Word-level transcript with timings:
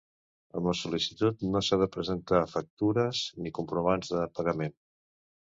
Amb 0.59 0.69
la 0.69 0.73
sol·licitud 0.77 1.43
no 1.55 1.61
s'ha 1.67 1.79
de 1.81 1.87
presentar 1.97 2.41
factures 2.55 3.21
ni 3.45 3.53
comprovants 3.61 4.13
de 4.17 4.27
pagament. 4.41 4.77